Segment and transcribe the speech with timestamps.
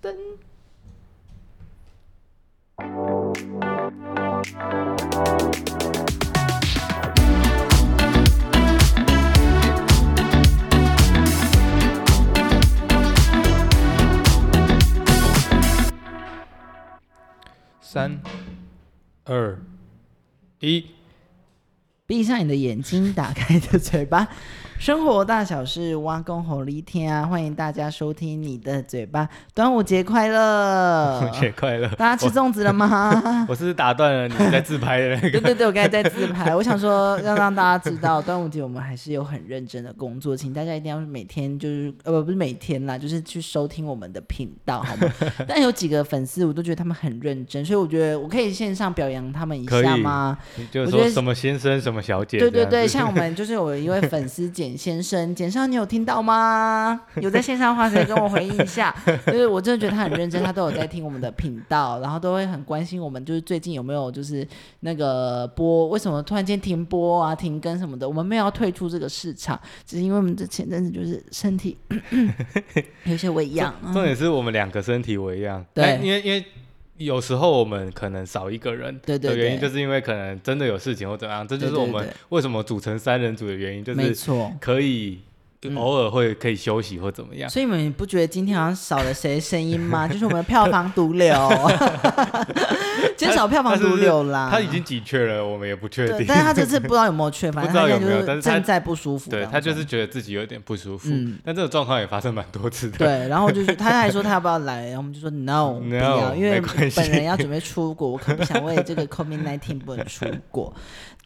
[0.00, 0.14] 噔。
[17.80, 18.20] 三、
[19.24, 19.58] 二、
[20.60, 20.84] 一，
[22.06, 24.28] 闭上你的眼睛，打开你的嘴巴，
[24.78, 27.26] 生活大小事，挖工吼力天啊！
[27.26, 31.18] 欢迎大家收听你的嘴巴，端午节快乐！
[31.18, 31.88] 端 午节快乐！
[31.96, 33.44] 大家吃粽子了吗？
[33.48, 35.30] 我 是打断了你在自拍的那个。
[35.32, 36.54] 对对对，我刚才在自拍。
[36.54, 45.12] 我想说，要让大家知道，端午节我们还是有很认真的工作，请大家一定要每天就是呃不不是每天啦，就是去收听我们的频道，好吗？
[45.48, 50.38] 但有几个粉丝，我都觉得他们很认真，所以我觉得我可以线上表扬他们一下吗？
[50.70, 52.38] 就是说什么先生什么小姐？
[52.38, 57.00] 对对对，像我们就是有一位粉丝简先生，简少你有听到吗？
[57.22, 58.94] 有在线上的话，可以跟我回应一下。
[59.26, 64.46] 就是我真的觉得他很认真，他都有在听我们的频道，然后都会很关心我们，就是最近有没有就是
[64.80, 68.06] 那个播，为什么突然间停播啊、停更什么的？
[68.06, 71.78] 我们没有要退出这个市场，只是因为我们这前阵子就是身体
[73.04, 73.74] 有些微恙。
[73.94, 76.44] 重点是我们两个身体微恙，对，因为因为
[76.98, 85.20] 有时候我们可能少一个人，对对，原因就是因为可能真的有事情或怎样，这就是我们为什么组成三人组的原因，就是没错，可以。
[85.74, 90.06] 偶尔会可以休息或怎么样，所以你们不觉得今天好像少了谁声音吗？
[90.08, 91.34] 就是我们的票房毒瘤，
[93.18, 94.48] 减少票房毒瘤啦。
[94.50, 96.24] 他已经几缺了，我们也不确定。
[96.28, 99.30] 但是他这次不知道有没有确， 反正他有没有，正在不舒服。
[99.30, 101.08] 对他就是觉得自己有点不舒服。
[101.10, 102.98] 嗯，但这个状况也发生蛮多次的。
[102.98, 106.60] 对，然后就是他还说他要不要来，然后我们就说 no，不要，因为
[106.94, 110.72] 本人要准备出国，我可不想为这个 COVID nineteen 不能出国。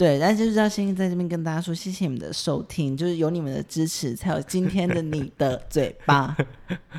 [0.02, 6.36] 对，但就是要先在这边跟大家说，谢谢你们的收听，就是有你们的支持，才有今天的你的 嘴巴。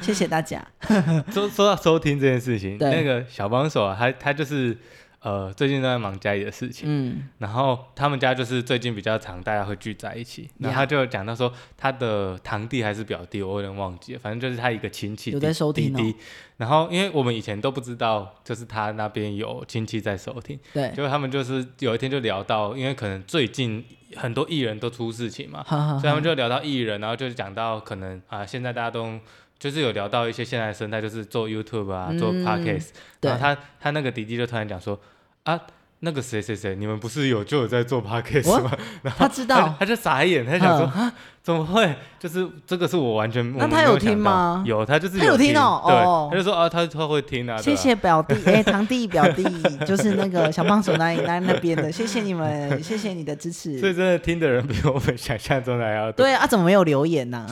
[0.02, 0.66] 谢谢大家。
[1.30, 4.78] 说说到收听这件事情，那个小帮手啊，他他就是。
[5.24, 15.32] 呃，最近都在忙家里的事情，嗯，然后他们家就是最近比较常大家会聚在一起，然后他就讲到说他的堂弟还是表弟，我有点忘记了，反正就是他一个亲戚
[15.72, 16.16] 弟弟，
[16.58, 23.86] 然后因为我们以前都不知道，就是他那边有亲戚在收听，对，结果他们就是有一天就聊到，因为可能最近
[24.18, 29.18] 很多艺人都出事情嘛，所以他们就聊到艺人，然后就讲到可能啊，现在大家都
[29.58, 32.90] 就是有聊到一些现在的生态，就是做 YouTube 啊，做 Podcast，
[33.22, 35.00] 然后他他那个弟弟就突然讲说。
[35.44, 35.60] 啊，
[36.00, 38.72] 那个谁谁谁，你们不是有就有在做 podcast 吗？
[39.04, 41.12] 然后他知道，他就傻眼，他想说啊，
[41.42, 41.96] 怎么会？
[42.20, 44.64] 就是这个是我完全那他有听吗？
[44.66, 47.58] 有，他就是他有听哦，对，他就说啊，他他会听啊。
[47.58, 49.44] 谢谢表弟， 哎，堂弟表弟，
[49.86, 53.78] 就是那个小帮手那那那边的，谢谢你们，谢谢你的支持。
[53.80, 56.26] 所以真的听的人比我们想象中的还要多。
[56.26, 57.46] 对啊，怎么没有留言呢？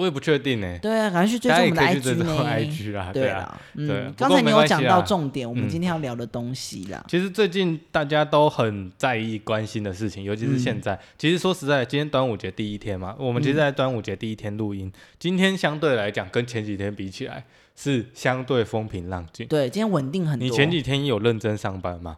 [0.00, 0.78] 我也不确定呢。
[0.80, 3.10] 对啊，赶快去追踪我们的 IG 呢。
[3.12, 7.04] 对啊，嗯，刚才你有讲到重点，我们今天要聊的东西啦。
[7.06, 10.98] 其实最近大家都很在意、关心的事情，尤其是现在。
[11.18, 14.90] 其实说实在，今天端午节第一天嘛，我们其实在端午节第一天录音。
[15.18, 17.44] 今天相对来讲，跟前几天比起来，
[17.76, 19.46] 是相对风平浪静。
[19.48, 20.48] 对，今天稳定很多。
[20.48, 22.16] 你前几天有认真上班吗？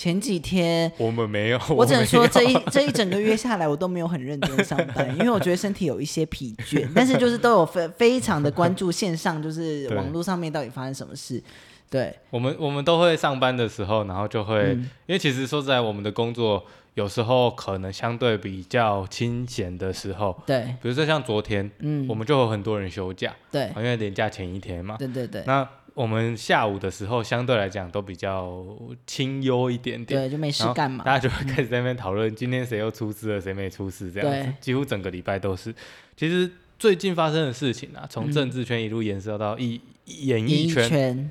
[0.00, 6.88] 前几天我们没有，我只能说这一这一整个月下来，我都没有很认真上班，因为我觉得身体有一些疲倦。
[6.94, 11.42] 但是就是都有非非常的关注线上，就是网络上面到底发生什么事。
[11.90, 14.70] 对，我们我们都会上班的时候，然后就会，
[15.04, 25.68] 因为其实说实在，我们的工作有时候可能相对比较清闲的时候，对，比如说像昨天，嗯，我们就有很多人休假，对，因为年假前一天嘛，对对对，那。
[26.00, 28.64] 我们下午的时候相对来讲都比较
[29.06, 35.74] 清幽一点点，对，就没事干嘛，大家就会开始在那边讨论今天谁又出事了，谁没出事这样子，几乎整个礼拜都是。
[36.16, 41.30] 其实最近发生的事情啊，从政治圈一路延伸到艺演艺圈，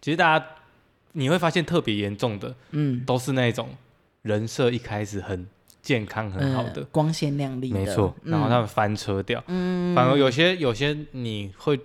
[0.00, 0.46] 其实大家
[1.10, 3.70] 你会发现特别严重的，嗯，都是那种
[4.22, 5.44] 人设一开始很
[5.82, 11.76] 健康很好的，光鲜亮丽，没错，然后他们翻车掉，嗯，反而有些有些你会。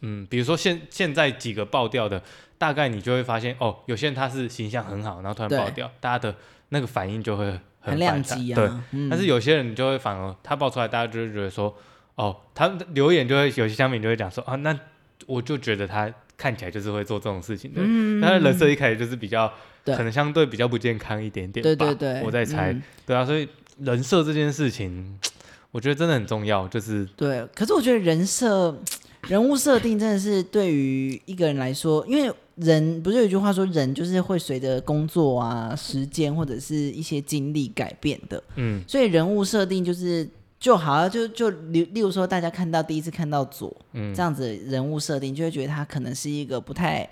[0.00, 2.22] 嗯，比如说现现在几个爆掉的，
[2.56, 6.36] 大概你就会发现哦，有些人他是形象很好，然后突然爆掉，大家的
[6.68, 8.54] 那个反应就会很亮机啊。
[8.54, 11.76] 对，但是有些人就会反而他爆出来，大家就会觉得说，
[12.14, 14.78] 哦，他留言就会有些乡民就会讲说啊，那
[15.26, 17.80] 我就觉得他看起来就是会做这种事情的，
[18.24, 19.52] 他的人设一开始就是比较
[19.84, 22.72] 可能相对比较不健康一点点，对对对，我在猜，
[23.04, 23.48] 对啊，所以
[23.80, 25.18] 人设这件事情，
[25.72, 28.80] 我觉得真的很重要，就是对，可是我觉得人设。
[29.28, 38.42] 人物设定真的是对于一个人来说，因为人不是有一句话说，人就是会随着工作啊、时间或者是一些经历改变的。
[38.56, 40.26] 嗯，所以人物设定就是
[40.58, 47.08] 就好像，就就例例如说，大家看到第一次看到左，嗯，这样子人物设定，就会觉得他可能是一个不太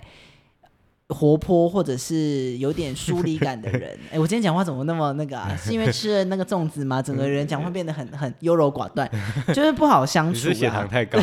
[1.09, 3.97] 活泼，或者是有点疏离感的人。
[4.11, 5.55] 哎，我今天讲话怎么那么那个啊？
[5.55, 7.01] 是因为吃了那个粽子吗？
[7.01, 9.09] 整个人讲话变得很很优柔寡断，
[9.53, 10.51] 就是不好相处。
[10.51, 11.19] 血糖太高，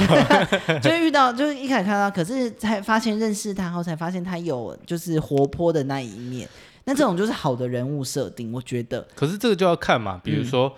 [0.82, 6.48] 就是遇到，就是一开始看到，可是才发现认识他后，才发现他有就是活泼的那一面。
[6.84, 9.06] 那这种就是好的人物设定，我觉得。
[9.14, 10.74] 可是这个就要看嘛，比如说。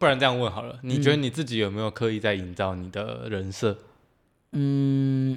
[0.00, 3.70] 不然这样问好了，你觉得你自己有没有刻意在营造你的人设？
[3.70, 3.76] 嗯，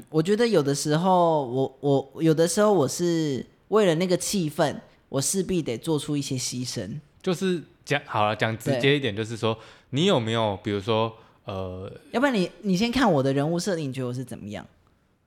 [0.09, 4.75] 我觉得有的时候，我我有的时候我是为了那个气氛，
[5.09, 6.99] 我势必得做出一些牺牲。
[7.21, 9.57] 就是讲好了，讲直接一点，就是说
[9.89, 11.13] 你有没有，比如说，
[11.45, 14.65] 呃，要不然你你先看我的人物设定，你觉得我是怎么样？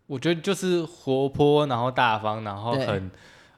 [0.06, 3.10] 我觉得就是活泼，然后大方，然后很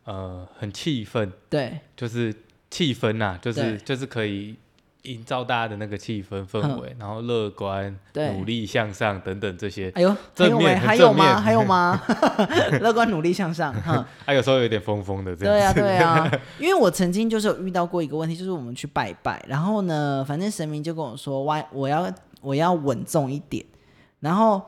[0.04, 2.34] 呃很气氛，对，就是
[2.70, 4.56] 气氛呐，就是就是可以。
[5.04, 9.90] 营造大家的那个气氛氛围，然后乐观、努力向上等等这些。
[9.94, 11.40] 哎呦，正面还有吗？
[11.40, 12.02] 还有吗？
[12.80, 13.72] 乐观、努力向上。
[13.82, 15.54] 哈，还 有时候有点疯疯的这样。
[15.54, 16.40] 对啊，对啊。
[16.58, 23.64] 因为我曾经就是有遇到过一个问题，就是我们去拜拜，然后呢，反正神明就跟我说，我我要我要稳重一点。
[24.20, 24.60] 然后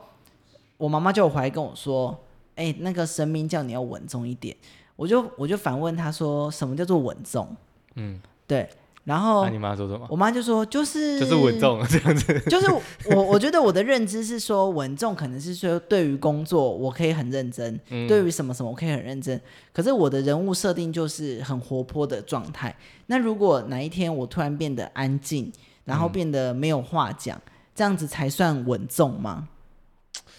[0.77, 2.15] 我妈妈就回来跟我说，
[2.55, 4.55] 哎，那个神明叫你要稳重一点。
[4.95, 7.55] 我就我就反问他说，什么叫做稳重？
[7.95, 8.69] 嗯，对。
[9.07, 10.05] 然后，你妈说什么？
[10.09, 12.37] 我妈就说，就是就是稳重这样子。
[12.49, 12.69] 就是
[13.15, 19.39] 我我觉得我的认知是说，稳重可能是说对于工作我可以很认真，对于什么什么我可以很认真。
[19.71, 22.75] 可是我的人物设定就是很活泼的状态。
[23.05, 25.49] 那如果哪一天我突然变得安静，
[25.85, 27.41] 然后变得没有话讲，
[27.73, 29.47] 这样子才算稳重吗？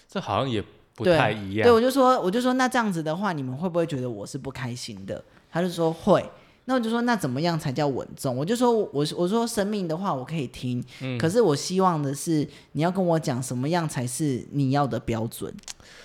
[0.07, 0.63] 这好像也
[0.95, 1.67] 不太一样。
[1.67, 5.25] 对，我就说我就说那这样子的话，你们会不会觉得我是不开心的？
[5.51, 6.23] 他就说会。
[6.69, 8.37] 那我就说，那怎么样才叫稳重？
[8.37, 10.85] 我就说，我我说生命的话，我可以听，
[11.19, 15.51] 可是我希望的是，你要跟我讲什么样才是你要的标准。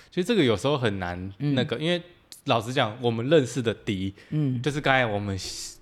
[0.09, 2.01] 其实这个有时候很难，那个，因为
[2.45, 5.37] 老实讲，我们认识的敌，嗯，就是刚才我们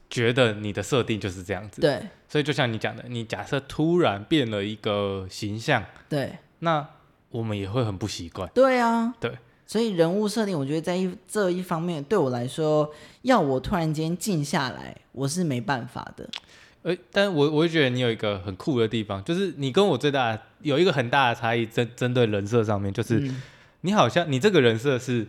[0.09, 2.01] 觉得你的设定就是这样子，对。
[2.27, 6.87] 所以就像你讲的，你假设突然变了一个形象，对，那
[7.29, 8.49] 我们也会很不习惯。
[8.55, 9.37] 对啊，对。
[9.71, 16.29] 所以人物设定，我觉得在一这一方面，对我来说，要我突然间静下来，我是没办法的。
[16.81, 23.31] 呃，但我我会觉得你有一个很酷的地方，就是你跟我最大有一个很大的差异，针针对人设上面，就是
[23.79, 25.25] 你好像你这个人设是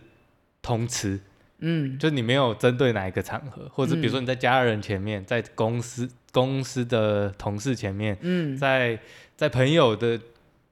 [0.61, 1.17] 通吃，
[1.59, 8.99] 嗯，就你没有针对哪一个场合，或者比如说你在家人前面，在公司公司的同事前面，嗯，在
[9.37, 10.19] 在朋友的。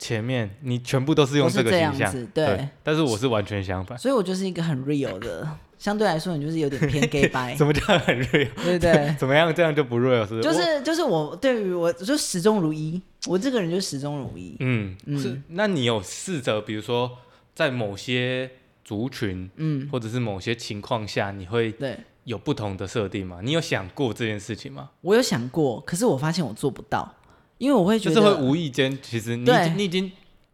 [0.01, 7.53] 前面你全部都是用这个形象，对，但是我是完全相反，所以我就是一个很 real 的， 相对来说你就是有点偏 gay 白。
[7.55, 8.49] 什么叫很 real？
[8.65, 10.41] 对对，怎么样这样就不 real 是不是？
[10.41, 14.55] 就是就是我对于我就始终如一，我这个人就始终如一。
[14.59, 15.39] 嗯，是。
[15.49, 17.19] 那你有试着比如说
[17.53, 18.49] 在某些
[18.83, 23.39] 族群，嗯，或者是某些情况下，你会对有不同的设定吗？
[23.43, 24.89] 你有想过这件事情吗？
[25.01, 27.15] 我有想过，可是我发现我做不到。
[27.61, 30.11] 因为我会觉得，就是会无意间，其实你你已经，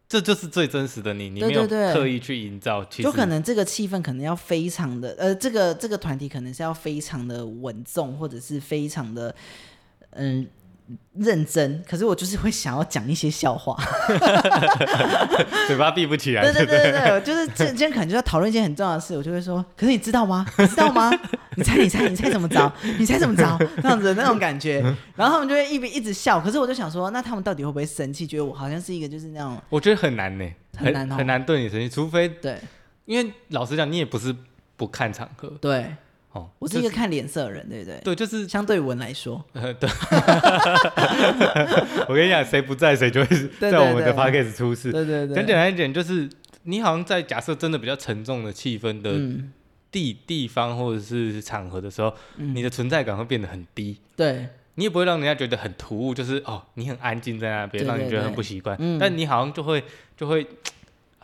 [0.09, 9.33] 这就是最真实的你，你没有刻意去营造，就可能这个气氛可能要非常的，呃，这个这个团体可能是要非常的稳重，或者是非常的，
[10.11, 10.45] 嗯。
[11.15, 13.75] 认真，可是我就是会想要讲一些笑话，
[15.67, 16.41] 嘴巴闭不起来。
[16.43, 20.45] 对对对对对，就是今今天可能就要讨论一件很重要的事，我就会说，可是你知道吗？
[20.57, 21.11] 你知道吗？
[21.55, 22.71] 你猜你猜你猜怎么着？
[22.99, 23.57] 你猜怎么着？
[23.81, 24.79] 这样子那种感觉，
[25.15, 28.27] 然后他们就会一边一直笑，可是我就想说，那他们到底会不会生气？
[28.27, 30.45] 觉得我好像是一个就是那种，我觉得很难呢，
[30.77, 32.59] 很难很难对你生气，除非对，
[33.05, 34.35] 因为老实讲，你也不是
[34.75, 35.95] 不看场合，对。
[36.59, 37.99] 我是一个看脸色的人，对不对？
[38.03, 39.89] 对，就是相对文来说， 对。
[42.07, 44.91] 我跟你讲，谁不在，谁就会在我们的 p a c k a g e 出事。
[44.91, 45.37] 对对对。
[45.37, 46.29] 很简单一点，就是
[46.63, 49.11] 你好像在假设真的比较沉重的气氛的
[49.91, 53.97] 地地方或者是场合的时候，你的存在感会变得很低。
[54.15, 54.47] 对。
[54.75, 58.77] 你也不会让人家觉得很突兀，就是哦，你很安静在那边，让你觉得很不习惯。
[58.99, 59.83] 但你好像就会
[60.15, 60.45] 就会。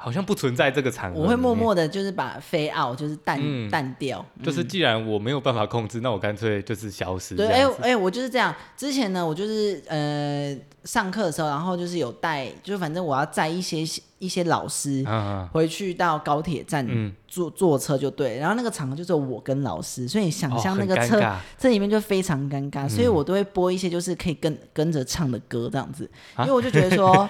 [0.04, 4.24] 好像不存在这个场合，我会默默的，就是把飞奥，就是淡淡掉。
[4.44, 7.38] 就是既然我没有办法控制，那我干脆就是消失。
[7.38, 8.54] 对，哎哎，我就是这样。
[8.76, 13.86] 之前呢，我就是呃上课的时候，然后就是有带，就反正我要载一些
[14.20, 15.06] 一些老师
[15.54, 16.86] 回去到高铁站
[17.26, 18.38] 坐坐车就对。
[18.40, 21.24] 然后那个场合就是我跟老师，所以想象那个车
[21.58, 27.30] 这里面就非常尴尬，所以我都会播一些就是可以跟跟着唱的歌这样子，因为我就觉得说。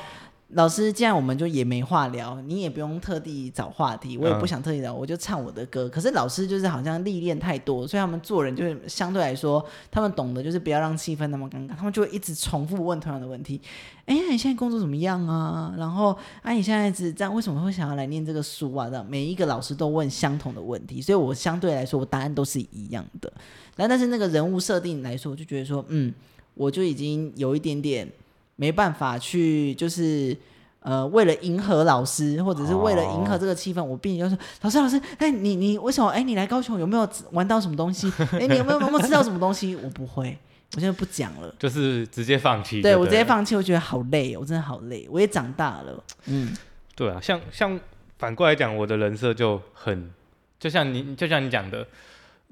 [0.56, 5.90] 老师，既然我们就也没话聊，你也不用特地找话题，我也不想特地聊，我就唱我的歌。
[5.90, 13.60] 可是老师就是好像历练太多，所以他们做人就是相对来说，他们懂得就是不要让气氛那么尴尬，他们就会一直重复问同样的问题。
[14.06, 15.74] 哎，你现在工作怎么样啊？
[15.78, 18.88] 然后，啊，你现在是这样，为什么会想要来念这个书啊？
[18.90, 23.32] 这样每一个老师都问相同的问题，所以我相对来说，我答案都是一样的。
[23.76, 26.14] 然后，但是那个人物设定来说，我就觉得说，嗯，
[26.54, 28.08] 我就已经有一点点。
[28.56, 30.36] 没办法去，就是
[30.80, 36.10] 呃，为了迎合老师，或者是为了迎合这个气氛，我必须要说，老师，老师，哎，你你为什么？
[36.10, 38.12] 哎，你来高雄有没有玩到什么东西？
[38.34, 39.76] 哎，你有没有有没有吃到什么东西？
[39.78, 40.38] 我不会，
[40.76, 42.82] 我现在不讲了，就是直接放弃。
[42.82, 46.04] 对我直接放弃，我觉得好累，我真的好累，我也长大了。
[46.26, 46.56] 嗯，
[46.96, 47.80] 对啊，像像
[48.18, 50.12] 反过来讲，我的人设就很，
[50.60, 51.88] 就像你就像你讲的。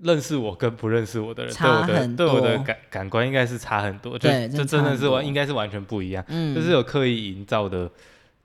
[0.03, 7.89] 认识我跟不认识我的人，对我的对我的感感官应该是差很多，就就真的是完应该是完全不一样，就是有刻意营造的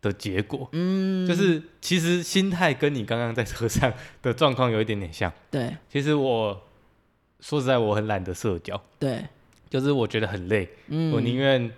[0.03, 6.61] 的结果，嗯，就是其实心态跟你刚刚在车上的状况有一点点像，对，其实我
[7.41, 9.25] 说实在我很懒得社交，对，
[9.71, 11.71] 就是我觉得很累，嗯，我宁愿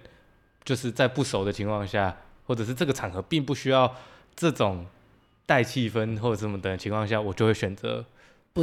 [0.65, 2.17] 就是在不熟的情况下，
[2.47, 3.95] 或者是这个场合并不需要
[4.35, 4.85] 这种
[5.47, 8.05] 带气氛或者什么的情况下，我就会选择。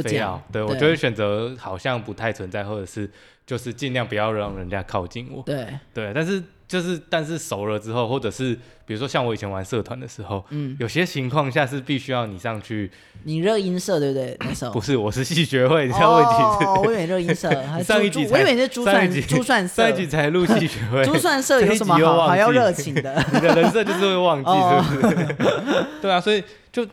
[0.02, 3.10] 非要对我就会选择好像不太存在，或者是
[3.46, 5.42] 就是尽量不要让人家靠近我。
[5.42, 12.90] 对对，但是就是但是熟了之后，或者是比如说像我以前玩社团的时候，嗯，有些情况下是必须要你上去。
[13.22, 14.36] 你热音社对不对？
[14.40, 15.86] 那时候不是，我是戏学会。
[15.86, 16.66] 你知道问题是？
[16.66, 17.48] 哦，我以为热音社。
[17.84, 19.82] 上一集我以为是珠算珠算社。
[19.82, 21.02] 上一集才录戏学会。
[21.06, 23.24] 珠算社有什么好好要热情的？
[23.32, 24.50] 你的人设就是会忘记，
[24.90, 25.86] 是不是？
[26.02, 26.84] 对啊，所以就。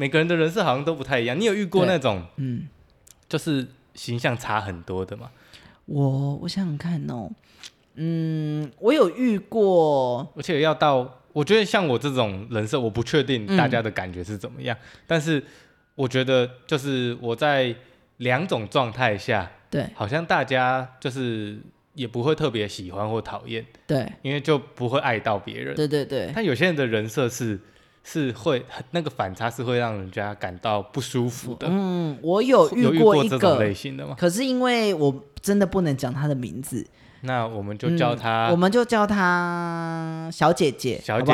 [0.00, 2.66] 每个人的人设好像都不太一样，你有遇过那种，嗯，
[3.28, 5.30] 就是形象差很多的吗？
[5.84, 7.30] 我我想想看哦，
[7.96, 14.74] 嗯，我有遇过，而且要到，我觉得像我这种人设，我不确定大家的感觉是怎么样，
[15.06, 15.44] 但是
[15.94, 17.76] 我觉得就是我在
[18.16, 21.60] 两种状态下，对，好像大家就是
[21.92, 27.60] 也不会特别喜欢或讨厌，对，因为就不会爱到别人，对对对，但有些人的人设是。
[28.02, 31.68] 是会那个反差是会让人家感到不舒服的。
[31.70, 34.16] 嗯，我有遇过一个类型的吗？
[34.18, 36.84] 可是因为我真的不能讲他的名字，
[37.20, 41.32] 那我们就叫他，我们就叫他小姐姐，小姐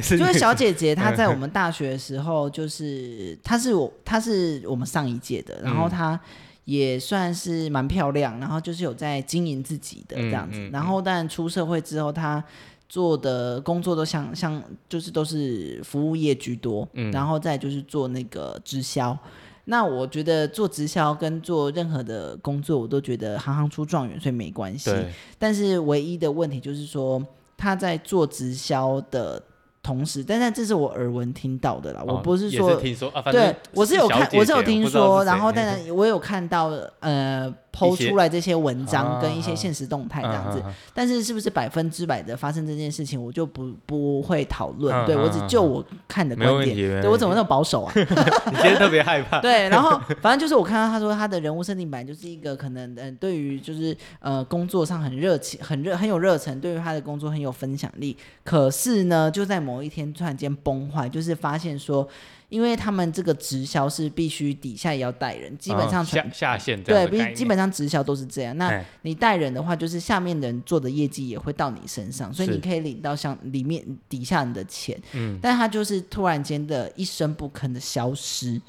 [0.00, 6.18] 姐，因为小姐姐她在我们大学的时候，就是她是我，她是我们上一届的，然后她
[6.64, 12.42] 也算是蛮漂亮，然后就是有在经营自己的这样子，然后但出社会之后她。
[12.88, 19.16] 做的工作都像像就是都是服务业居多，嗯，然后再就是做那个直销。
[19.64, 24.90] 那我觉得做直销跟做任何的工作，我都觉得行行出状元，所以没关系。
[25.38, 27.20] 但是唯一的问题就是说，
[27.56, 29.42] 他在做直销的
[29.82, 37.52] 同时，但是这是我耳闻听到的啦，我不是说听说，对，我是有看，我是有听说，然后当然我有看到呃。
[37.74, 40.62] 抛出来这些文章跟一些现实动态这样子，
[40.94, 45.04] 但是是不是百分之百的发生这件事情，我就不不会讨论。
[45.04, 47.92] 对我只就我看的观点，对我怎么那么保守啊？
[47.96, 49.40] 你今天特别害怕。
[49.42, 58.16] 对，然后反正就是我看到他说他的人物设定本来就是一个可能嗯，对于就是呃工作上很热情、很热、很有热忱，对于他的工作很有分享力。
[58.44, 62.08] 可是呢，就在某一天突然间崩坏，就是发现说。
[62.48, 68.56] 因为他们这个直销是必须底下也要带人，基本上下下线对，基基本上直销都是这样。
[68.56, 75.00] 那你带人的话，就是下面人做的业绩也会到你身上，所以你可以领到像里面底下人的钱。
[75.12, 78.60] 嗯，但他就是突然间的一声不吭的消失，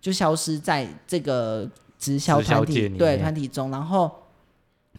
[0.00, 4.10] 就消失在这个直销团体对团体中，然后。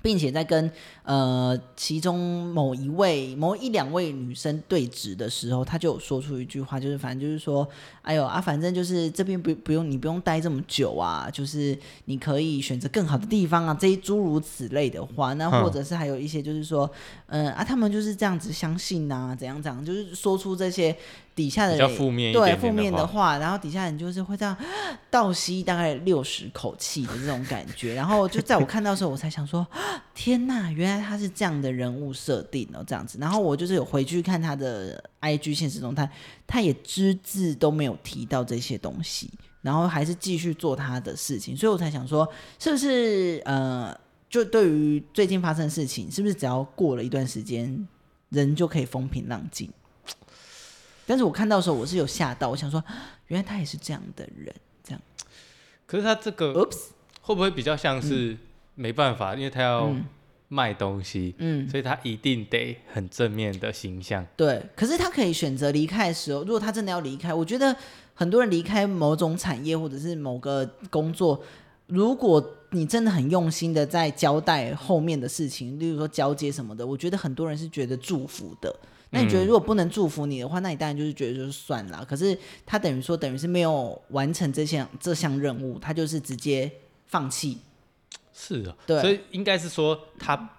[0.01, 0.71] 并且在跟
[1.03, 7.67] 呃其中某一位、某一两位女生对峙的时候，他就说出一句话，就是反正就是说，
[8.01, 16.89] 哎呦啊，反正就是这边不不用你不用待这么久啊，就是你可以选择更好的地方啊，这一诸如此类的话，那或者是还有一些就是说，
[17.27, 20.95] 嗯啊，他们就是这样子相信呐，怎样怎样，就是说出这些。
[21.39, 21.87] 底下的人
[22.33, 24.53] 对负面的话，然后底下人就是会这样
[25.09, 29.65] 倒吸大概六十口气的这种感觉， 然后就在我看到的时候，我才想说，
[30.13, 33.17] 天呐，原来他是这样的人物设定哦，这样子。
[33.21, 36.09] 然后我就是有回去看他的 IG 现实中，他
[36.45, 39.31] 他也只字都没有提到这些东西，
[39.61, 42.27] 然后还是继续做他的事情，所以我才想说，
[42.59, 43.97] 是不是呃，
[44.29, 47.87] 就对于最近发生的事情，是不是只要过了一段时间，
[48.27, 49.71] 人就可以风平浪静？
[51.09, 52.83] 但是我看到的时候，我是有吓到，我想说，
[53.29, 55.01] 原来他也是这样的人，这样。
[55.87, 56.53] 可是他这个，
[57.23, 58.37] 会不会比较像是
[58.75, 59.91] 没办法，因为他要
[60.49, 64.23] 卖东西，嗯，所以他一定得很正面的形象。
[64.37, 67.75] 对，可是他可以选择离开的时候，如果他真的要离开，我觉得
[68.13, 71.43] 很多人离开某种产业或者是某个工作，
[71.87, 78.75] 如果你真的很用心的在交代后面的事情，例如说交接什么的，我觉得很多人是觉得祝福的。
[79.11, 82.05] 那你觉得如果不能祝福你的话，那你当然就是觉得就是算了。
[82.05, 86.71] 可是他等于说等于是没有完成这项这项任务，他就是直接
[87.07, 87.57] 放弃。
[88.31, 90.51] 是啊，对，所以应该是说他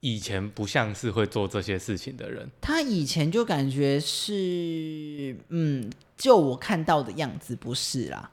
[0.00, 2.50] 以前不像是会做这些事情的人。
[2.60, 8.31] 他以前就感觉是，嗯，就我看到的样子不是啦。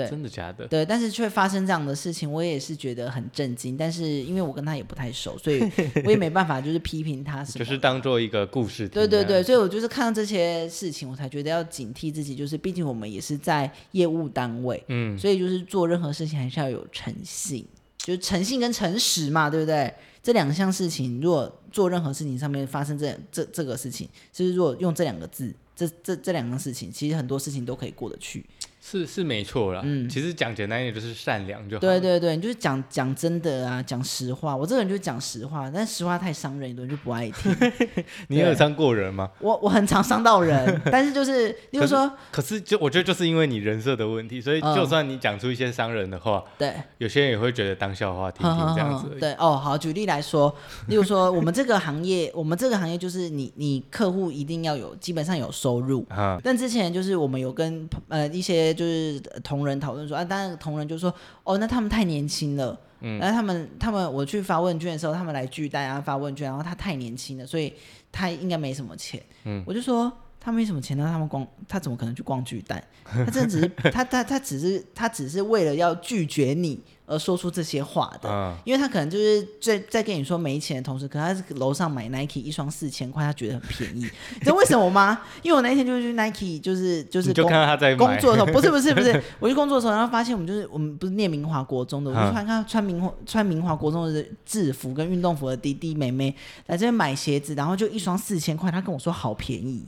[0.00, 0.66] 对，真的假的？
[0.66, 3.76] 对，但是却发生这样的事情，我也是觉得很震惊。
[3.76, 5.60] 但是因为我跟他也不太熟，所以
[6.04, 7.64] 我也没办法就是批评他什么。
[7.64, 8.88] 就是当做一个故事。
[8.88, 12.34] 对对对，所以我就是看到这些事情，我才觉得要警惕自己。
[12.34, 17.66] 就是毕竟我们也是在业务单位，嗯，所以就是做任何事情还是要有诚信，
[17.98, 19.92] 就是诚信跟诚实嘛，对不对？
[20.22, 28.44] 这两项事情，如果做任何事情上面发生这这这个事情，就是如果用这两个字，这这这两个事情，其实很多事情都可以过得去。
[28.82, 31.80] 是是没错啦，嗯，其实讲简单一点就是善良就好。
[31.80, 34.56] 对对对，你就是讲讲真的啊，讲实话。
[34.56, 37.54] 我这个人就是讲实话，但实话太伤人，多人就不爱听。
[38.28, 39.30] 你有伤过人吗？
[39.40, 49.14] 我我很常伤到人， 但是就是，例如说，可是就我觉得就是因为你人设的问题，所以就算你讲出一些伤人的话，对，有些人也会觉得当笑话 听听这样子。
[49.20, 50.54] 对哦，好，举例来说，
[50.88, 56.40] 例如说我们这个行业，我们这个行业就是你你客户一定要有基本上有收入啊。
[56.42, 59.20] 但之前就是我们有跟呃一些就是。
[59.42, 61.12] 同仁讨论说啊，当然同仁就说
[61.44, 67.72] 哦，那他们太年轻了，嗯，然后他们他们我去发问卷的时候，他们来拒单啊发问卷，然后他太年轻了，所以
[68.12, 72.82] 他应该没什么钱，嗯，我就说他没什么钱，那他们光他怎么可能去逛巨蛋？
[73.04, 76.80] 他真的只是他他他只是他只是为了要拒绝你。
[77.10, 84.02] 而说出这些话的，因为他可能就是在在跟你说没钱的同时，可他是楼上买 Nike 一双四千块，他觉得很便宜。
[84.38, 85.22] 你知道为什么吗？
[85.42, 96.32] 因为我那一天就是去 Nike，就是就是就看到他在工作的时候， 不是不是不是，我去工作的时候，然后发现我们就是我们不是念明华国中的，我就看看穿明华穿明华国中的制服跟运动服的弟弟妹妹
[96.66, 99.82] 来这边买鞋子，然后就一双四千块，他跟我说好便宜。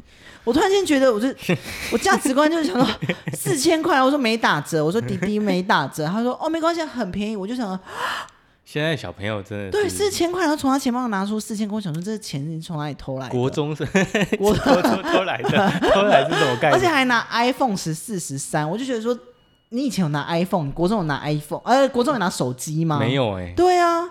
[0.44, 1.28] 我突然间觉得，我就
[1.92, 2.84] 我价值观就是想说
[3.32, 7.36] 四千块，我说没打折，我说弟弟没打折，他说哦没关系，很便宜。
[7.36, 7.78] 我就想，
[8.64, 13.28] 现在小朋友真的对四千块，然后从他钱包拿出四千块，我想说这钱你从哪里偷来？
[13.28, 13.86] 国中生，
[14.38, 16.72] 国中 偷来的， 偷来是什么概念？
[16.72, 19.16] 而且还拿 iPhone 十四十三，我就觉得说，
[19.68, 22.98] 你以前有拿 iPhone，国中有拿 iPhone，呃，国中有拿手机吗？
[22.98, 23.52] 没有哎。
[23.54, 24.08] 对啊，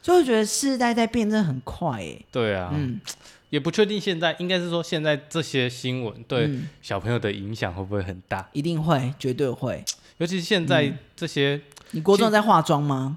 [0.00, 2.18] 所以我觉得世代在变，真的很快哎。
[2.30, 3.00] 对啊，嗯。
[3.50, 6.50] 也不确定现在，应该是说现在这些新闻对
[6.82, 8.48] 小朋友的影响会不会很大？
[8.52, 9.84] 一定会，绝对会。
[10.18, 11.60] 尤其是现在这些，
[11.94, 13.16] 你国中在化妆吗？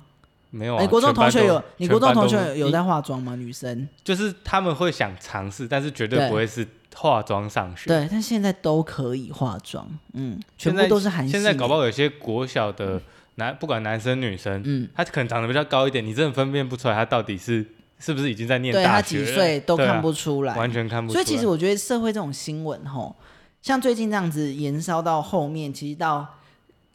[0.50, 0.88] 没有啊。
[0.88, 3.36] 国中同学有，你国中同学有在化妆吗？
[3.36, 7.88] 女生就是他们会想尝试，但是绝对不会是化妆上学。
[7.88, 11.28] 对，但现在都可以化妆，嗯，全部都是韩。
[11.28, 13.02] 现在搞不好有些国小的
[13.36, 17.66] 男，不管男生女生，嗯，他可能长得比较高一点，你真的分辨不出来他到底是。
[18.00, 18.86] 是不是已经在念大学？
[18.86, 21.24] 对他几岁都看不出来，完全看不出来。
[21.24, 23.16] 所以其实我觉得社会这种新闻，吼，
[23.64, 26.37] 像最近这样子延烧到后面，其实到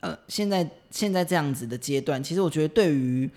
[0.02, 3.28] 呃现在现在这样子的阶段，其实我觉得对于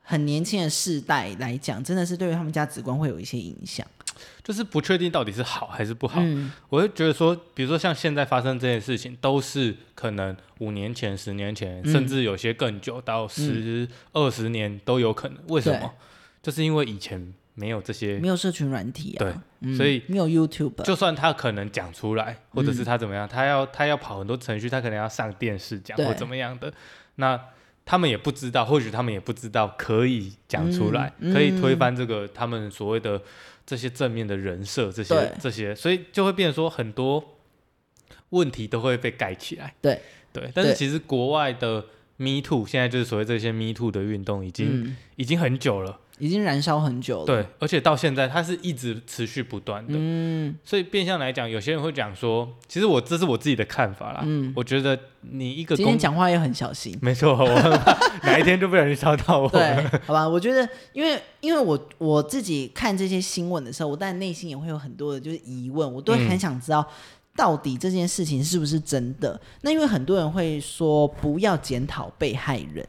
[0.00, 3.86] 很年轻的世代来讲，真的是对于他们价值观会有一些影响。
[4.42, 6.20] 就是不确定到底是好还是不好。
[6.68, 15.38] 我会觉得说，比如说像现在发生这件事情，都是可能五年前、十年前，甚至有些更久到十二十年都有可能。
[15.48, 15.92] 为什么？
[16.42, 20.82] 就是因为以前没有这些，没有社群软体啊，对，所以没有 YouTube。
[20.84, 26.72] 就算他可能讲出来，或者是他怎么样，他要他要跑很多程序，他可能要上电视讲或怎么样的，
[27.16, 27.40] 那
[27.84, 33.20] 他们也不知道，或许他们也不知道可以讲出来，可以推翻这个他们所谓的
[33.66, 37.38] 这些正面的人设，这些这些，所以就会变成说很多
[38.30, 39.74] 问题都会被盖起来。
[39.80, 40.00] 对。
[40.30, 41.86] 对，但是其实国外的
[42.18, 45.98] Me Too 现在就是所谓这些 Me Too 的运动，已经已经很久了。
[46.18, 57.46] 已经燃烧很久了，对，而且到现在它是一直持续不断的，嗯，所以变相来讲，有些人会讲说，其实我这是我自己的看法啦，嗯，我觉得你一个今天讲话也很小心，没错，我
[58.24, 66.86] 哪一天就不小心烧到我，对，好吧，我觉得，因为因为我我自己看这些新闻的时候，我但内心也会有很多的就是疑问，我都很想知道
[67.36, 69.40] 到底这件事情是不是真的。
[69.62, 72.86] 那因为很多人会说不要检讨被害人。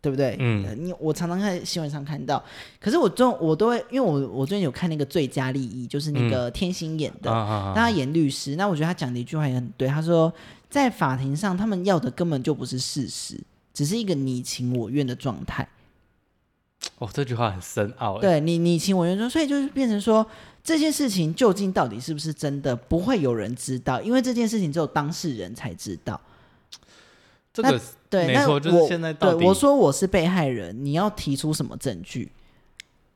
[0.00, 0.36] 对不对？
[0.38, 2.42] 嗯，你我常常在新闻上看到，
[2.80, 7.30] 可是我中我都会，因为我我最近有看那个《最佳利益》，就是那个天心演的，
[7.74, 8.54] 他演律师。
[8.56, 10.32] 那我觉得他讲的一句话也很对，他说
[10.70, 13.40] 在法庭上，他们要的根本就不是事实，
[13.74, 15.68] 只是一个你情我愿的状态。
[16.98, 18.18] 哦，这句话很深奥。
[18.20, 20.24] 对你，你情我愿说，所以就是变成说，
[20.62, 26.20] 这件事情究竟到底是不是真的，不会有人知道，因为这件事情只有当事人才知道。
[27.52, 32.32] 这个对，那我对我说我是被害人，你要提出什么证据？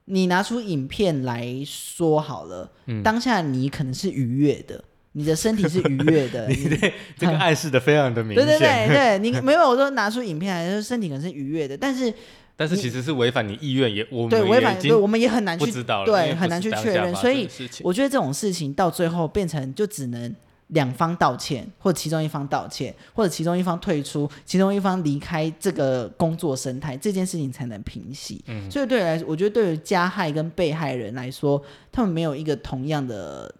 [0.04, 2.70] 你拿出影片来说好了。
[2.86, 6.46] 嗯，当下你可能是愉悦的，你的身体是愉悦的。
[6.52, 8.46] 你对 这个暗示的非常的明显。
[8.46, 12.12] 对对对对，你 没有我说拿出影片来说，身体可能是愉悦的，但是
[12.56, 17.14] 但是其实是违反你意愿，也我们对违反，对我们也很难去知道，对很难去确认。
[17.14, 17.48] 所以
[17.82, 20.34] 我觉得这种事情到最后变成就只能。
[20.72, 28.42] 两方道歉，或者其中一方道歉，或者其中一方退出，其中一方离开这个工作生态，这件事情才能平息。
[28.46, 33.54] 嗯，所以对来，我觉得对于加害跟被害人来说，他们没有一个同样的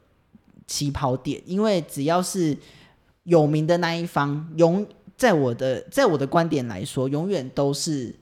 [0.67, 2.57] 起跑点，因为只要是
[3.25, 8.15] 有名的那一方，永在我的在我的观点来说，永远都是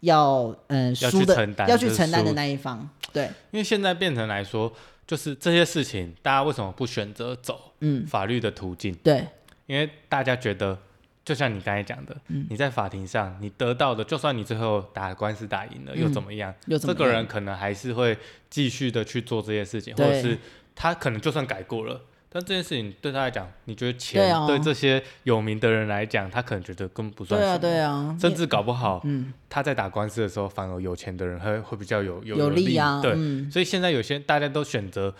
[0.00, 1.34] 要嗯输的
[1.68, 2.88] 要去承担的那一方。
[3.12, 4.72] 对，因为现在变成来说。
[5.06, 7.72] 就是这些事情，大家为什么不选择走
[8.06, 8.94] 法律的途径？
[8.96, 9.26] 对，
[9.66, 10.76] 因为大家觉得，
[11.24, 12.16] 就像你刚才讲的，
[12.48, 16.52] 你在法庭上你得到的，就算你最后打官司打赢了，又怎么样？
[16.80, 18.18] 这个人可能还是会
[18.50, 20.36] 继续的去做这些事情，或者是
[20.74, 22.00] 他可能就算改过了。
[22.36, 29.02] 但这件事情对他来讲，你觉得钱对这些有名的人来讲，他可能觉得根本不算什么，对啊，甚至搞不好，
[29.48, 33.14] 他在打官司的时候，反而有钱的人会会比较有有利啊，对，
[33.50, 35.14] 所以现在有些大家都选择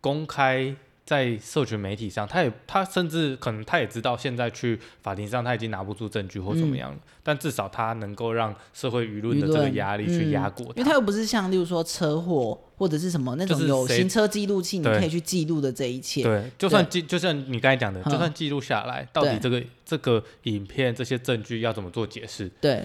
[0.00, 0.74] 公开。
[1.08, 22.50] 在社群媒体上，他也他甚至可能他也知道，现在去法庭上他已经拿不出证据或怎么样了，但至少他能够让社会舆论的这个压力去压过，因为他又不是像例如说车祸或者是什么那种有行车记录器你可以去记录的这一切，对，就算记就像你刚才讲的，就算记录下来，到底这个这个影片这些证据要怎么做解释？
[22.60, 22.84] 对，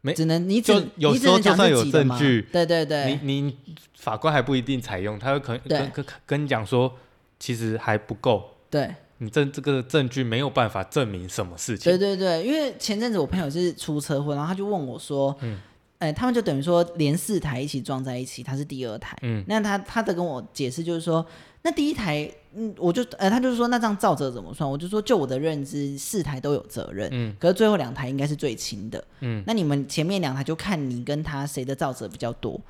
[0.00, 3.56] 没只能你就有时候就算有证据，对对对，你你
[3.96, 6.96] 法官还不一定采用，他有可能跟跟跟你讲说。
[7.38, 11.90] 其实还不够，对你证这个证据没有办法证明什么事情。
[11.92, 15.58] 对对对，因为前阵子我朋友是出车祸，然后他就问我说：“嗯，
[15.98, 19.16] 哎，他们就等于说连四台一起撞在一起，他是第二台。
[19.22, 21.24] 嗯，那他他的跟我解释就是说，
[21.62, 24.68] 那第一台，嗯，我就呃，他就是说那这样造责怎么算？
[24.68, 27.08] 我就说就我的认知，四台都有责任。
[27.12, 29.02] 嗯，可是最后两台应该是最轻的。
[29.20, 32.60] 嗯，那你们前面两台就看你跟他谁的照责比较多，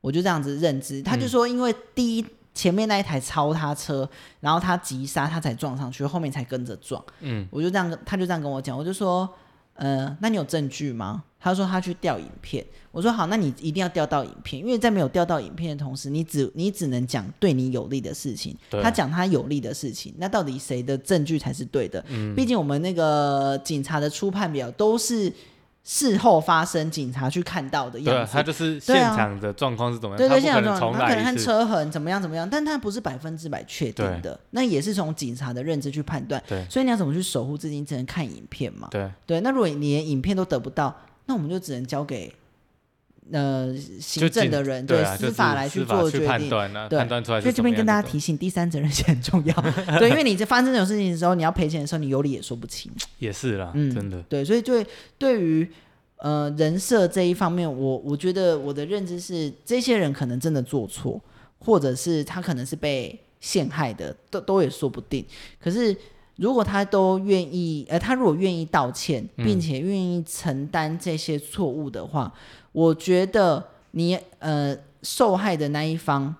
[0.00, 1.02] 我就这样子认知。
[1.02, 2.24] 他就说，因为第一。
[2.54, 4.08] 前面那一台超他车，
[4.40, 7.02] 然后他急刹，他才撞上去，后面才跟着撞。
[7.20, 9.28] 嗯，我就这样，他就这样跟我讲，我就说，
[9.74, 11.24] 呃，那你有证据吗？
[11.40, 12.64] 他说他去调影片。
[12.92, 22.04] 我说好，那你一定要调到影片，因为在没有调到影片的同时，你只你只能讲对你有利的事情，他讲他有利的事情，那到底谁的证据才是对的？
[22.08, 25.32] 嗯，毕竟我们那个警察的初判表都是。
[25.84, 30.18] 事后发生，警察去看到的样子，他就是现场的状况是怎么样？
[30.18, 36.42] 对对，现场状况，他可能看车痕怎么样怎么样，但他不是百分之百确定的，那也是从警察的认知去判断。
[36.48, 37.82] 对，所以你要怎么去守护自己？
[37.84, 38.86] 只能看影片嘛。
[38.90, 40.94] 对对，那如果你连影片都得不到，
[41.26, 42.32] 那我们就只能交给
[43.30, 46.50] 呃行政的人，对司法来去做决定，
[46.90, 47.40] 判断出来。
[47.40, 49.54] 所以这边跟大家提醒，第三责任险很重要。
[50.00, 52.90] 对，因为你在发生这种事情的时候，你要赔钱的时候，你有理也说不清。
[53.18, 54.20] 也是啦，嗯，真的。
[54.28, 54.86] 对，所以对
[55.18, 55.70] 对于。
[56.24, 61.20] 呃，人设这一方面，我我觉得我的认知是，这些人可能真的做错，
[61.58, 65.26] 或者是他可能是被陷害的，都都也说不定。
[65.60, 65.92] 可是
[66.36, 72.32] 如果他都愿意，呃，他如果愿意道歉，并且愿意承担这些错误的话，
[72.72, 76.34] 我觉得你呃受害的那一方。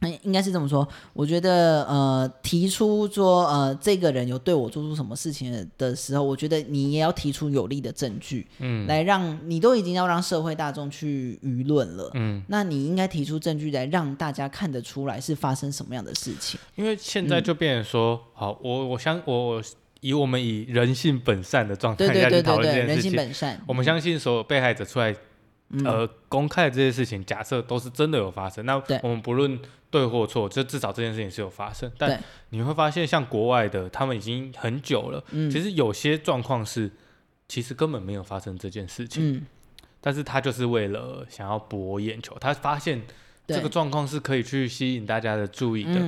[0.00, 16.60] 那应该是这么说，我觉得呃，提出说呃，这个人有对我做出什么事情的时候，我觉得你也要提出有力的证据，嗯，来让你都已经要让社会大众去舆论了，嗯，那你应该提出证据来让大家看得出来是发生什么样的事情。
[16.76, 19.60] 因为现在就变成说，好，我我相我
[20.00, 25.12] 以我们以人性本善的状态下去讨论这件事情，人性本善，我们相信所有被害者出来。
[25.84, 29.58] 呃，公开的这些事情，假设都是真的有发生，那我们不论
[29.90, 31.90] 对或错，就至少这件事情是有发生。
[31.98, 35.22] 但你会发现，像国外的，他们已经很久了。
[35.50, 36.90] 其实有些状况是，
[37.48, 39.46] 其实根本没有发生这件事情，
[40.00, 43.02] 但是他就是为了想要博眼球，他发现。
[43.48, 46.00] 这个状况是可以去吸引大家的注意的。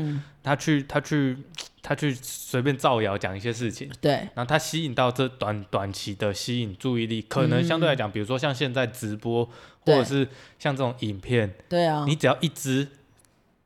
[0.42, 1.37] 他去，他去，
[1.83, 3.90] 他去随便造谣讲一些事情。
[4.00, 4.12] 对。
[4.12, 9.44] 然后他吸引到这短短期的吸引注意力，可能相对来讲，比如说像现在直播，
[9.81, 10.26] 或者是
[10.59, 12.88] 像这种影片，对啊，你只要一支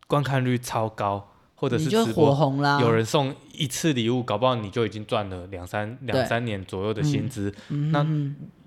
[0.09, 7.55] 观看率超高，或者是直播红啦，有人送一次礼物，搞不好你就已经赚了两三两三年左右的薪资。
[7.69, 8.05] 那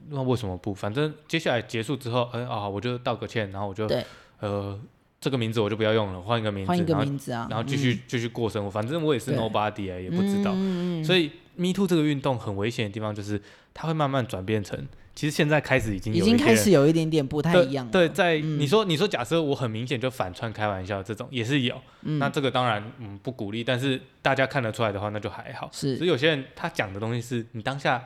[0.10, 0.74] 那为什么不？
[0.74, 3.86] 反正接下来结束之后，哎啊，我就道个歉，然后我就
[4.40, 4.80] 呃。
[5.28, 8.72] 这个名字我就不要用了，换一个名字，换一个名字啊，然后继续继续过生活。
[8.72, 10.54] 反正我也是 nobody 啊，也不知道。
[11.04, 13.42] 所以 Me Too 这个运动很危险的地方就是，
[13.74, 17.86] 它会慢慢转变成，其实现在开始已经已经开始有一点点不太一样。
[17.90, 25.70] 对，在你说你说假设我很明显就反串开玩笑这种也是有，那这个当然嗯不鼓励，但是大家看得出来的话那就还好。
[25.74, 28.02] 是，所以有些人他讲的东西是你当下。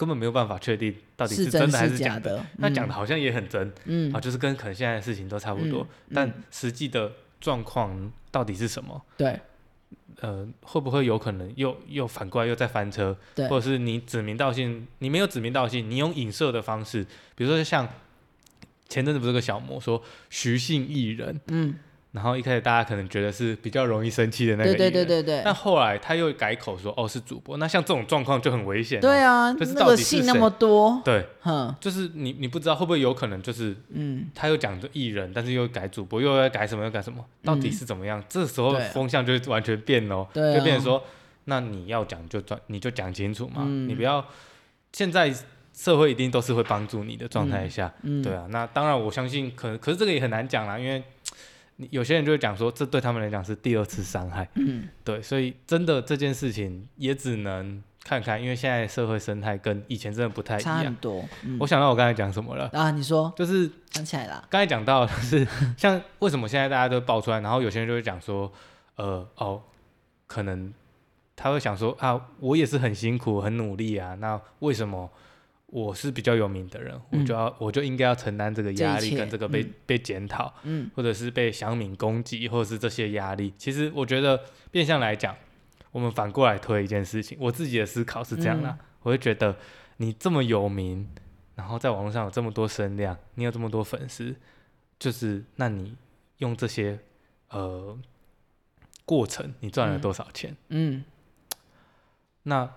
[0.00, 9.04] 根本没有办法确定到底是真的还是假的，那讲的好像也很真，嗯啊，就是跟可能现在的事情都差不多，但实际的状况到底是什么？
[9.18, 9.38] 对，
[10.22, 13.14] 呃，会不会有可能又又反过来又再翻车？
[13.34, 17.86] 对，或者是你指名道姓，你没有指名道姓，你用影射的方式，比如说像
[18.88, 21.74] 前阵子不是个小魔说徐姓艺人，嗯。
[22.12, 25.42] 然后一开始大家可能觉得是比较容易生气的那个，对对对对对。
[25.44, 27.56] 但后来他又改口说，哦是主播。
[27.58, 29.00] 那像这种状况就很危险。
[29.00, 31.00] 对啊，就是那个信那么多。
[31.04, 38.20] 对，哼，就是你你不知道会不会有可能就是，嗯，他又讲着艺人，但是又改主播，又要改什么又改什么，到底是怎么样？
[38.28, 41.00] 这时候风向就完全变了，就变成说，
[41.44, 44.26] 那你要讲就转，你就讲清楚嘛，你不要
[44.92, 45.32] 现在
[45.72, 48.48] 社会一定都是会帮助你的状态下，对啊。
[48.50, 51.00] 那当然我相信，可可是这个也很难讲啦，因为。
[51.90, 54.48] 有些人就会讲说，这对他们来讲是第二次伤害。
[54.54, 60.78] 嗯， 对，所以真的这件事情也只能看看，因为现在社会生态跟以前真的不太一样。
[60.78, 61.24] 差很多。
[61.58, 62.90] 我想到我刚才讲什么了啊？
[62.90, 64.46] 你说，就是想起来了。
[64.50, 68.52] 刚才讲到是像为什么现在大家都爆出来，然后有些人就会讲说，
[68.96, 69.62] 呃，哦，
[70.26, 70.72] 可能
[71.34, 75.10] 他会想说啊，我也是很辛苦、很努力啊，那为什么？
[75.72, 80.52] 我是比较有名的人，我就要我就应该要承担这个压力跟这个被被检讨，
[80.96, 83.54] 或者是被乡民攻击，或者是这些压力。
[83.56, 84.40] 其实我觉得
[84.72, 85.36] 变相来讲，
[85.92, 89.56] 我们反过来推一件事情，我自己的思考是这样的：我会觉得
[89.98, 91.08] 你这么有名，
[91.54, 94.34] 然后在网络上有这么多声量，你有这么多粉丝，
[94.98, 95.94] 就是那你
[96.38, 96.98] 用这些
[97.50, 97.96] 呃
[99.04, 100.56] 过程，你赚了多少钱？
[100.70, 101.04] 嗯，
[102.42, 102.68] 那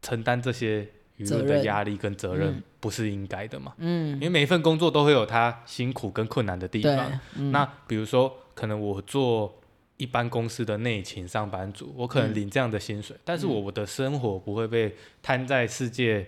[0.00, 0.88] 承担这些。
[1.24, 3.74] 舆论的压力跟责任不是应该的嘛？
[3.78, 7.20] 嗯，因为每一份工作都会有它辛苦跟困难的地方。
[7.50, 9.60] 那比如说，可能我做
[9.96, 16.26] 一般公司的内勤上班族，我可能领这样的薪水，但是我的生活不会被摊在世界。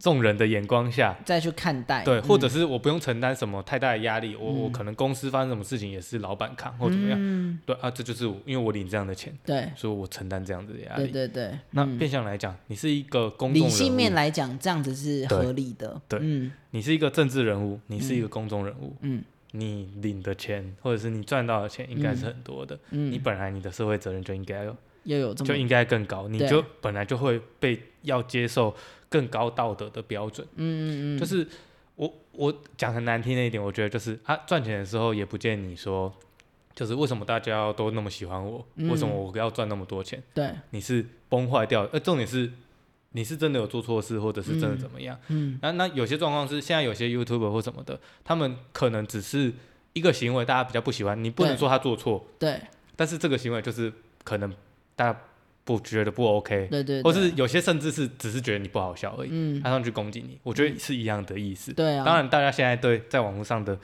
[0.00, 11.58] 众人的眼光下再去看待，对，或者是我不用承担什么太大的压力，我我可能公司发生什么事情也是老板扛或怎么样，对啊，这就是因为我领这样的钱，对，所以我承担这样子的压力，对对对。
[11.72, 24.74] 那变相来讲，你是一个公众理性面来讲，这样子是合理的，对，嗯，你是一个政治人物，你是一个公众人物，嗯，你领的钱或者是你赚到的钱应该是很多的，嗯，你本来你的社会责任就应该有。
[25.04, 28.76] 要有就应该更高，你就本来就会被要接受
[29.10, 30.46] 更高道德的标准。
[30.54, 31.46] 嗯嗯嗯，就是
[31.96, 36.10] 我我讲很难听的一点，我觉得就是啊赚钱的时候也不见你说，
[36.74, 40.22] 就是为什么大家都那么喜欢我，为什么我要赚那么多钱？
[40.32, 42.50] 对，你是崩坏掉，呃，重点是
[43.10, 45.18] 你是真的有做错事，或者是真的怎么样？
[45.28, 49.52] 嗯，那那有些状况是现在有些 YouTuber 或什么的，他们可能只是
[49.92, 52.60] 一个行为，大家比较不喜欢，你不能说他做错，对，
[52.96, 53.92] 但是这个行为就是
[54.22, 54.52] 可能。
[54.96, 55.18] 大家
[55.70, 61.72] 不觉得不 OK，对对，或是有些甚至是只是觉得你不好笑而已，嗯，他上去攻击你，我觉得是一样的意思。
[61.72, 63.78] 对啊，当然大家现在对在网络上的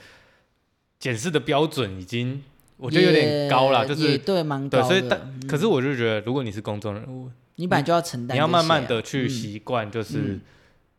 [0.99, 2.43] 检视的标准已经
[2.75, 4.83] 我觉得有点高了，就是对蛮高的。
[4.83, 10.39] 所以但可是我就觉得，如果你是公众人物，你本来就要承担，你要慢慢的去习惯，就是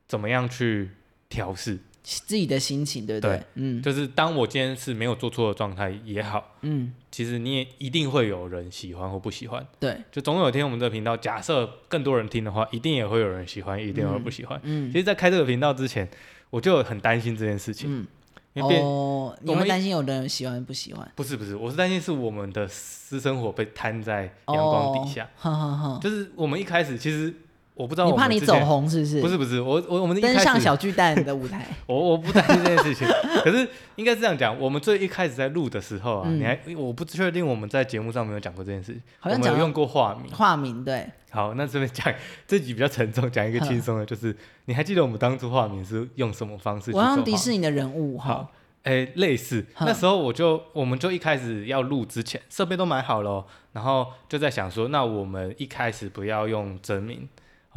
[0.07, 0.89] 怎么样去
[1.29, 1.79] 调试。
[2.11, 3.43] 自己的心情，对不对？
[3.55, 14.59] 嗯，就是当我今天是没有做错的状态也好，嗯，其实你也一定会有人喜欢或不喜欢，对，就总有一天我们这个频道，假设更多人听的话，一定也会有人喜欢，一定有人不喜欢。
[14.63, 16.09] 嗯，其实，在开这个频道之前，
[16.49, 18.07] 我就很担心这件事情。
[18.55, 21.07] 嗯，哦，你会担心有的人喜欢不喜欢？
[21.15, 25.29] 不是不是，我是担心是我们的私生活被摊在阳光底下。
[25.37, 27.35] 哈哈哈，就是我们一开始其实。
[27.79, 29.21] 我不知道，你怕你走红是不是？
[29.23, 33.07] 不是不是，我我我们登上小巨蛋的舞台， 我我不担心这件事情。
[33.45, 40.33] 可是应该是这样讲，我们最一开始在录的时候啊，你还我不确定我们在节目上没有讲过这件事情，好像有用过化名。
[40.35, 41.07] 化名对。
[41.31, 42.13] 好，那这边讲
[42.47, 46.91] 这集比较沉重，讲一个轻松的， 就是你还记得我们当初化名是用什么方式？
[46.93, 48.49] 我用迪士尼的人物哈，
[48.83, 49.65] 哎，类似。
[49.81, 57.29] 那时候我就我们就一开始要录之前，设备都买好了，然后就在想说，那我们一开始不要用真名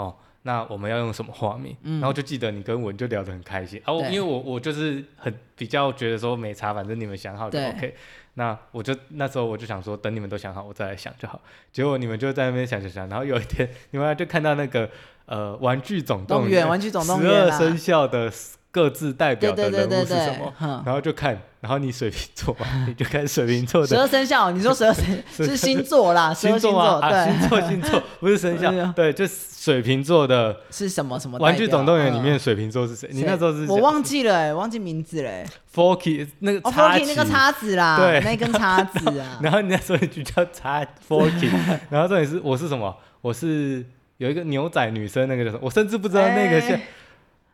[0.02, 0.16] 哦。
[0.44, 1.76] 那我们要用什么画面？
[1.84, 7.96] 然后就记得你跟文就聊得很开心啊，因为我我就是很比较觉得说没差，反正你们想好就 OK。
[8.34, 11.40] 那我就那时候我就想说，等你们都想好，我再来想就好。
[11.72, 14.90] 结果你们就在那边想想想，然后有一天你们就看到那个
[15.28, 18.32] 呃，玩具总动员，玩具总动员，十二生肖的。
[18.72, 20.82] 各自代表的人物是什么？
[20.86, 24.50] 然后就看，然后你水瓶座嘛， 你就看水瓶座的十二生肖。
[24.52, 30.56] 你说十二生 是星座啦，星座啊，星座星座不是生肖， 对，就水瓶座的。
[30.70, 31.38] 是什么什么？
[31.40, 33.10] 玩具总动员里面水瓶座是谁？
[33.12, 33.66] 你那时候是？
[33.68, 35.30] 我忘记了，忘记名字了。
[35.76, 39.38] Forky 那个，Forky 那个叉子啦，对，那根叉子啊。
[39.42, 41.52] 然后你那时候就叫叉 Forky，
[41.90, 42.96] 然后这里是我是什么？
[43.20, 43.86] 我是
[44.18, 45.60] 有一个牛仔女生，那个叫什么？
[45.64, 46.80] 我甚至不知道那个是。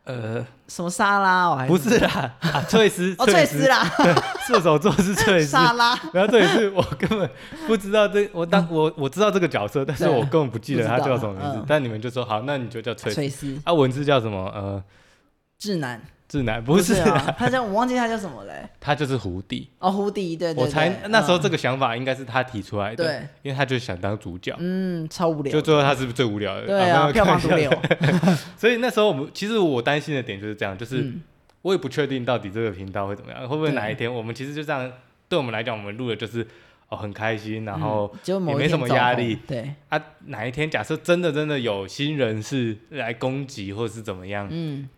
[0.07, 1.49] 呃，什么沙拉？
[1.49, 4.13] 我还不是啦，啊，翠丝， 哦，翠丝啦，对，
[4.47, 5.99] 射手座是翠丝沙拉。
[6.13, 7.29] 然后这也是我根本
[7.67, 11.63] 不知道这，我当我我知道这个角色，但是我根本不记得他叫什么名字。
[11.67, 13.59] 但你们就说好，那你就叫翠丝。
[13.65, 14.49] 啊，文字叫什么？
[14.55, 14.83] 呃，
[15.59, 16.01] 智男。
[16.27, 18.67] 智男不是啊，他叫我忘记他叫什么嘞？
[18.81, 20.61] 他就是胡迪哦，胡迪对对。
[20.61, 25.53] 我猜那时候这个想法应该是他提出来的，对，因为他就想当主角，嗯，超无聊。
[25.53, 26.67] 就最后他是不是最无聊的？
[26.67, 27.71] 对啊，票房毒瘤。
[28.57, 31.13] 所以那时候我们其实我担心的点就是这样，就是
[31.61, 34.91] 我也不确定到底这个频道会怎么样，会不会哪一天我们其实就这样，
[35.29, 36.45] 对我们来讲，我们录的就是
[36.89, 39.37] 哦很开心，然后也没什么压力。
[39.47, 44.89] 对啊，哪一天假设真的真的有新人是来攻击或者是怎么样，嗯。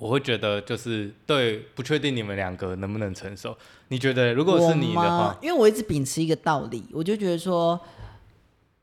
[0.00, 3.54] 我会觉得就是对，不确定你们两个能不能承受。
[3.88, 7.78] 你觉得如果是你的话，因为我一直秉持一个道理，我就觉得说，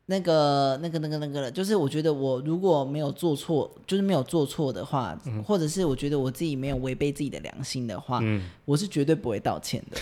[0.05, 8.21] 那个、那个、那个、那个，就是我觉得我如果没有做错，就是没有做错的话，或者是我觉得我自己没有违背自己的良心的话，
[8.63, 9.97] 我是绝对不会道歉的。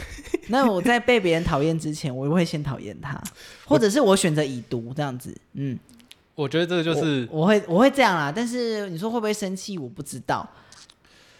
[0.49, 3.23] 那我在被别人讨厌之前，我会先讨厌他，
[3.65, 5.33] 或者是我选择已读这样子。
[5.53, 5.79] 嗯，
[6.35, 8.33] 我觉得这个就是我会我会这样啦。
[8.35, 10.47] 但是你说会不会生气，我不知道。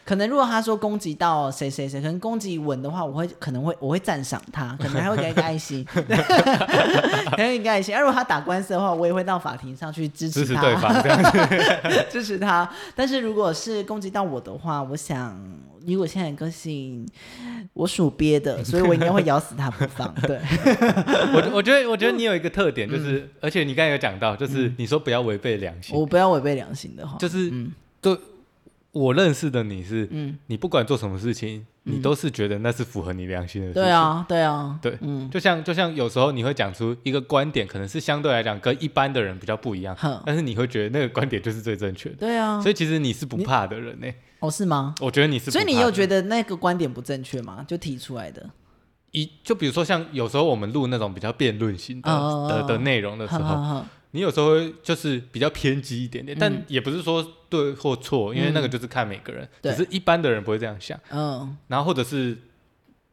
[0.06, 5.84] 可能如果他说攻击到谁谁谁，可能攻击稳的话，我会可能会我会赞赏他， 可能还会给一个爱心，
[7.36, 7.96] 给一个爱心。
[7.96, 11.20] 而如果他打官司的话，我也会到法庭上去支持他，对方这样
[12.08, 12.70] 支持他。
[12.96, 15.36] 但是如果是攻击到我的话，我想
[15.84, 17.04] 以我现在个性，
[17.74, 20.14] 我属鳖的，所以我应该会咬死他不放。
[20.22, 20.40] 对，
[21.34, 28.16] 我我觉得我觉得你有一个特点，就是而且你刚才有讲到，就是你说不要违背良心，我不要违背良心的话，就是嗯对。
[28.96, 33.84] 我认识的你是，嗯你不管做什么事情，你都是觉得那是符合你良心的事情。
[33.84, 39.94] 对啊，对啊，对，嗯，就像就像有时候你会讲出一个观点，可能是相对来讲跟一般的人比较不一样，
[40.26, 42.16] 但是你会觉得那个观点就是最正确的。
[42.16, 44.08] 对啊，所以其实你是不怕的人呢。
[44.40, 44.96] 哦，是吗？
[45.02, 45.52] 我觉得你是。
[45.52, 47.66] 所以你有觉得那个观点不正确吗？
[47.68, 48.50] 就提出来的。
[49.12, 52.12] 一就比如说像有时候我们录那种比较辩论型的
[52.48, 53.84] 的的内容的时候。
[54.16, 61.00] 你有时候会就是比较偏激一点点，但也不是说对或错，因为那个就是看每个人，只是一般的人不会这样想。
[61.12, 62.38] 嗯，然后或者是。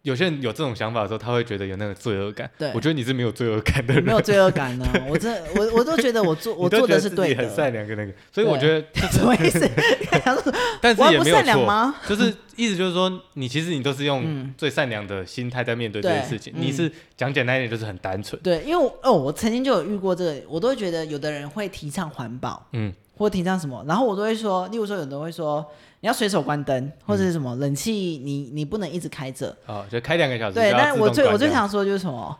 [0.02, 2.50] 有些人有这种想法的时候，他会觉得有那个罪恶感。
[2.58, 4.02] 对，我觉得你是没有罪恶感的人。
[4.02, 7.42] 没有罪恶感呢，我这 我我都觉得我做我做的是对的。
[7.44, 9.70] 很善良跟那个，所以我觉得 什么意思？
[10.82, 11.94] 但是也没有错。
[12.08, 16.52] 就是意思就是说，你其实你都是用最善良的心态在面对这件事情。
[16.56, 18.40] 你是讲简单一点，就是很单纯。
[18.42, 25.64] 对，因为哦，我曾经就有遇过这个，我都会觉得有的人会提倡环保，嗯，或提倡什么，然后我都会说，例如说，有人会说。
[26.02, 29.56] 你要随手关灯或者是什么冷气，你你不能一直开着。
[29.66, 30.54] 哦，就开两个小时。
[30.54, 32.36] 对，但是我最我最想说就是什么，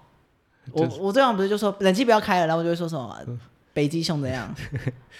[0.72, 3.16] 我我最想不是就说冷气不要开了，然后我就会说什么
[3.72, 4.53] 北极熊怎样，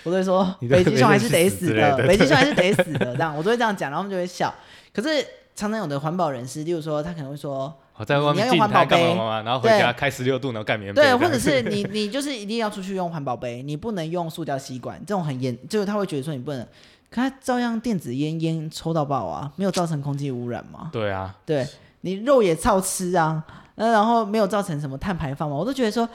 [0.03, 4.53] 我都会说 北极熊还是得死的，北极熊还是得死的，这样我都会这样讲，然后他们就会笑。
[4.93, 5.25] 可是
[5.55, 7.73] 常常有的环保人士，例如说他可能会说，
[8.05, 11.01] 在外面用环保杯，然后回家开十六度然后盖棉被。
[11.01, 16.67] 对，或者是你 你就是一定要出去用环保杯，你不能用塑胶吸管，这种很严，就是他会觉得说你不能。
[17.13, 20.89] 可它照样电子烟烟抽到爆啊，没有造成空气污染吗？
[20.91, 21.67] 对啊，对
[22.01, 23.45] 你肉也照吃啊，
[23.75, 25.55] 那然后没有造成什么碳排放吗？
[25.55, 26.09] 我都觉得说，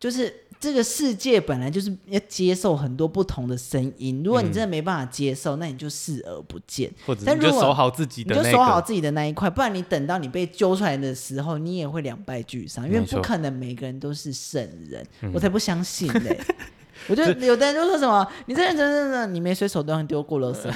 [0.00, 16.38] 就是这个世界本来就是要接受很多不同的声音，如果你真的没办法接受，那你就视而不见，或者你就守好自己的，你就守好自己的那一块，不然你等到你被揪出来的时候，你也会两败俱伤，因为不可能每个人都是圣人，我才不相信嘞。
[17.08, 20.66] 我觉得有的人就说什么，你这人真真的，你没随手都丢过垃圾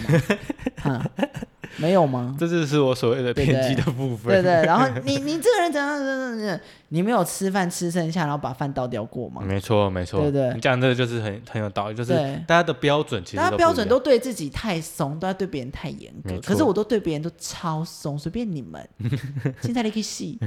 [0.84, 1.04] 吗？
[1.76, 2.34] 没有吗？
[2.40, 4.32] 这就是我所谓的偏激的部分。
[4.32, 9.42] 对对，然后 你你这个人怎样怎样怎样，你没有吃饭吃剩下，然后把饭倒掉过吗？
[9.44, 12.12] 没错没错，对对，你讲这个就是很很有道理，就是
[12.46, 16.38] 大家的标准其实大家标准都对自己太松，都要对别人太严格。
[16.40, 18.86] 可是我都对别人都超松，随便你们。
[19.62, 20.38] 现在你可以细。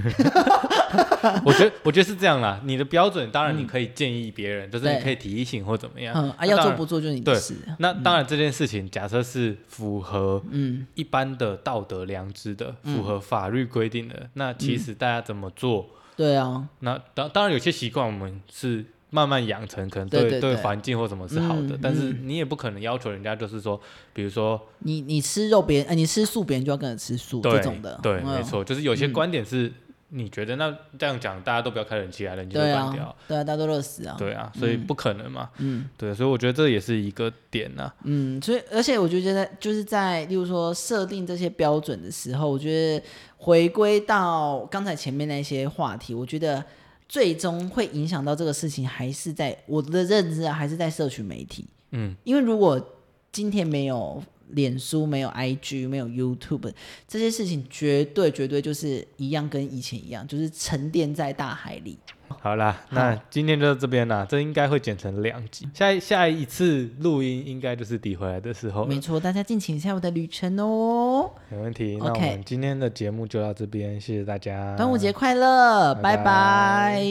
[1.43, 6.13] 我觉得我觉得是这样啦，你的标准当然你可以建议别人，就是你可以提醒或怎么样。
[6.15, 7.55] 嗯啊，要做不做就是你的事。
[7.79, 15.87] 那当然这件事情假设是符合嗯一般的道德良知的，符合法律规定的，那其实大家怎么做？
[16.17, 16.67] 对啊。
[16.79, 23.79] 那当当然有些习惯我们是慢慢养成，可能对对环境或什么是好的，但是你也不可能要求人家就是说，
[24.13, 27.99] 比如说你你吃肉，别人呃你吃素，别人就要跟着吃素这种的。
[28.01, 29.71] 对，没错，就是有些观点是
[30.15, 34.15] 你觉得那这样讲，大家都不要开冷气啊，冷气都关掉，对啊，大家都热死啊。
[34.17, 35.49] 对啊，所以不可能嘛。
[35.57, 37.91] 嗯，对，所以我觉得这也是一个点呐。
[38.03, 43.03] 嗯，所以而且我就觉得就是在例如说设定这些标准的时候，我觉得
[43.37, 46.63] 回归到刚才前面那些话题，我觉得。
[47.07, 51.63] 最终会影响到这个事情，还是在我的认知啊，还是在社群媒体。
[51.91, 52.83] 嗯，因为如果
[53.31, 56.71] 今天没有脸书、没有 IG、没有 YouTube，
[57.07, 61.97] 这些事情绝对绝对就是一样，跟以前一样，就是沉淀在大海里。
[62.41, 65.67] 好啦，那今天就到这边啦，这应该会剪成两集。
[65.73, 68.83] 下下一次录音应该就是抵回来的时候。
[68.85, 71.29] 没错，大家敬请一下我的旅程哦。
[71.49, 74.75] 没问题，那我们今天的节目就到这边，谢谢大家。
[74.75, 77.03] 端午节快乐，拜拜。